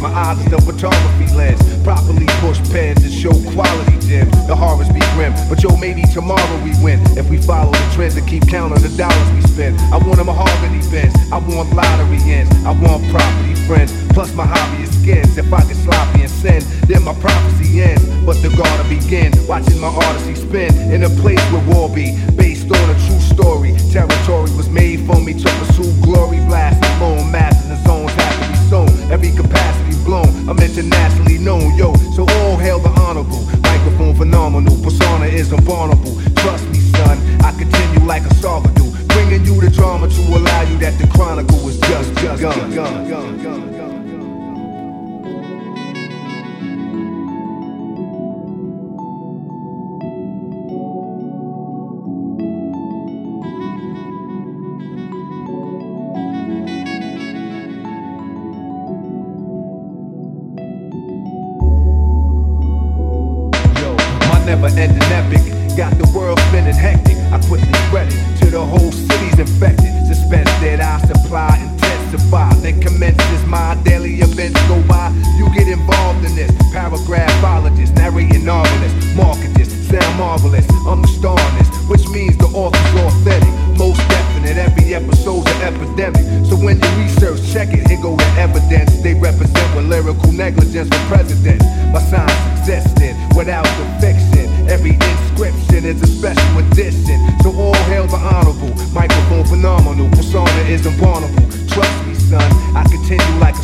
My 0.00 0.10
eyes 0.10 0.38
is 0.38 0.50
the 0.50 0.60
photography 0.60 1.32
lens. 1.34 1.62
Properly 1.82 2.26
push 2.42 2.58
pens 2.70 3.02
to 3.02 3.10
show 3.10 3.32
quality 3.54 3.98
gems. 4.06 4.34
The 4.46 4.56
harvest 4.56 4.92
be 4.92 5.00
grim, 5.14 5.32
but 5.48 5.62
yo, 5.62 5.76
maybe 5.76 6.02
tomorrow 6.12 6.58
we 6.64 6.72
win. 6.82 7.00
If 7.16 7.30
we 7.30 7.38
follow 7.38 7.72
the 7.72 7.90
trends 7.94 8.16
and 8.16 8.26
keep 8.26 8.46
count 8.48 8.72
of 8.72 8.82
the 8.82 8.90
dollars 8.96 9.30
we 9.32 9.42
spend. 9.42 9.78
I 9.92 9.98
want 9.98 10.20
a 10.20 10.24
mahogany 10.24 10.82
bench. 10.90 11.14
I 11.32 11.38
want 11.38 11.72
lottery 11.74 12.20
ends. 12.26 12.50
I 12.64 12.72
want 12.72 13.06
property 13.10 13.54
friends. 13.66 13.92
Plus 14.12 14.34
my 14.34 14.46
hobby 14.46 14.82
is 14.82 14.90
skins. 15.02 15.38
If 15.38 15.52
I 15.52 15.60
get 15.62 15.76
sloppy 15.76 16.22
and 16.22 16.30
sin, 16.30 16.62
then 16.88 17.02
my 17.04 17.14
prophecy 17.14 17.82
ends. 17.82 18.04
But 18.24 18.42
the 18.42 18.50
garden 18.56 18.88
begin. 18.88 19.32
Watching 19.46 19.80
my 19.80 19.88
odyssey 19.88 20.34
spin 20.34 20.74
in 20.90 21.04
a 21.04 21.10
place 21.22 21.42
where 21.52 21.64
war 21.70 21.88
be 21.88 22.18
based 22.34 22.70
on 22.70 22.90
a 22.90 22.96
true 23.06 23.20
story. 23.20 23.65
Known, 31.46 31.76
yo. 31.78 31.94
So 32.14 32.26
all 32.28 32.56
hail 32.56 32.80
the 32.80 32.90
honorable, 33.00 33.42
microphone 33.62 34.14
phenomenal, 34.16 34.76
persona 34.82 35.26
is 35.26 35.52
invulnerable. 35.52 36.20
Trust 36.42 36.68
me, 36.68 36.78
son, 36.98 37.16
I 37.40 37.52
continue 37.52 38.04
like 38.04 38.24
a 38.24 38.34
saga 38.34 38.68
do, 38.74 38.90
bringing 39.14 39.44
you 39.46 39.60
the 39.60 39.70
drama 39.70 40.08
to 40.08 40.20
allow 40.36 40.62
you 40.62 40.76
that 40.78 40.98
the 40.98 41.06
chronicle 41.06 41.58
was 41.64 41.78
just 41.78 42.12
just 42.18 42.42
gun, 42.42 42.74
gun, 42.74 43.08
gun, 43.08 43.42
gun, 43.42 43.76
gun. 43.78 44.05
Never 64.46 64.68
ending 64.78 65.02
epic 65.10 65.42
got 65.76 65.90
the 65.98 66.06
world 66.14 66.38
spinning 66.48 66.72
hectic. 66.72 67.18
I 67.34 67.42
quickly 67.50 67.74
spread 67.90 68.06
it 68.06 68.38
to 68.38 68.46
the 68.46 68.62
whole 68.62 68.92
city's 68.92 69.38
infected. 69.38 69.90
Suspense 70.06 70.48
that 70.62 70.78
I 70.80 71.02
supply 71.02 71.50
intensify. 71.58 72.54
Then 72.62 72.80
commences 72.80 73.42
my 73.46 73.74
daily 73.82 74.22
events 74.22 74.54
go 74.70 74.80
by. 74.86 75.10
You 75.36 75.50
get 75.52 75.66
involved 75.66 76.24
in 76.24 76.36
this. 76.36 76.50
Paragraphologist, 76.70 77.96
narrating 77.96 78.44
novelist, 78.44 78.94
market 79.16 79.52
this, 79.58 79.68
sound 79.90 80.14
marvelous. 80.16 80.64
I'm 80.86 81.02
the 81.02 81.08
starness, 81.08 81.68
which 81.90 82.06
means 82.14 82.38
the 82.38 82.46
author's 82.54 82.94
authentic. 83.02 83.50
Most 83.76 83.98
definite, 84.06 84.56
every 84.56 84.94
episode's 84.94 85.50
an 85.58 85.74
epidemic. 85.74 86.22
So 86.46 86.54
when 86.54 86.78
you 86.78 86.90
research, 87.02 87.42
check 87.52 87.74
it, 87.74 87.82
here 87.90 88.00
go 88.00 88.14
the 88.14 88.30
evidence. 88.38 89.02
They 89.02 89.14
represent 89.14 89.74
with 89.74 89.90
lyrical 89.90 90.30
negligence 90.30 90.88
for 90.88 91.02
president. 91.10 91.66
My 91.90 91.98
science 91.98 92.62
existed 92.62 93.15
without 93.36 93.66
the. 93.76 93.86
Every 94.68 94.94
inscription 94.94 95.84
is 95.84 96.02
a 96.02 96.06
special 96.06 96.58
edition. 96.58 97.18
So 97.42 97.50
all 97.56 97.74
hail 97.88 98.06
the 98.06 98.16
honorable. 98.16 98.74
Microphone 98.92 99.44
phenomenal. 99.44 100.08
Persona 100.10 100.50
is 100.68 100.84
invulnerable. 100.84 101.46
Trust 101.68 102.06
me, 102.06 102.14
son. 102.14 102.42
I 102.76 102.82
continue 102.90 103.38
like 103.38 103.55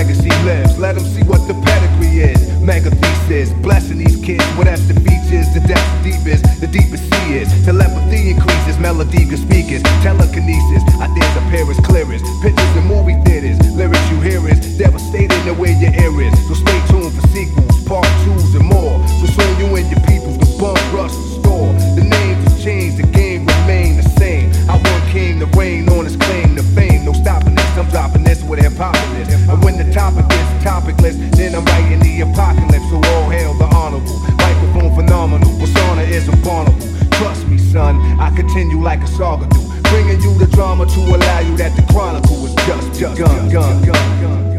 legacy 0.00 0.32
lives, 0.48 0.78
let 0.78 0.94
them 0.96 1.04
see 1.04 1.22
what 1.24 1.44
the 1.46 1.52
pedigree 1.60 2.24
is. 2.32 2.40
Mega 2.64 2.90
thesis, 2.90 3.52
blessing 3.60 3.98
these 3.98 4.16
kids 4.24 4.44
with 4.56 4.64
the 4.88 4.96
beach 5.04 5.28
is, 5.28 5.46
The 5.52 5.60
depth 5.68 5.90
deepest, 6.02 6.42
the 6.60 6.66
deepest 6.66 7.04
sea 7.04 7.28
is. 7.40 7.48
Telepathy 7.66 8.30
increases, 8.32 8.78
melody 8.78 9.28
good 9.28 9.38
speakers. 9.38 9.82
Telekinesis, 10.00 10.82
ideas 11.04 11.34
appear 11.40 11.68
as 11.68 11.78
clearest. 11.84 12.24
Pictures 12.40 12.72
in 12.80 12.84
movie 12.88 13.18
theaters, 13.28 13.58
lyrics 13.76 14.08
you 14.10 14.18
hear 14.24 14.40
is 14.48 14.60
devastating 14.78 15.42
the 15.44 15.52
way 15.52 15.76
your 15.76 15.92
ear 15.92 16.14
is. 16.24 16.32
So 16.48 16.54
you 38.80 38.84
like 38.84 39.02
a 39.02 39.06
saga 39.06 39.46
do. 39.48 39.60
Bringing 39.90 40.20
you 40.22 40.34
the 40.38 40.46
drama 40.46 40.86
to 40.86 41.00
allow 41.00 41.40
you 41.40 41.56
that 41.56 41.76
the 41.76 41.92
chronicle 41.92 42.46
is 42.46 42.54
just, 42.66 42.98
just, 42.98 43.18
gun, 43.18 43.48
gun, 43.50 43.84
gun, 43.84 44.20
gun. 44.22 44.49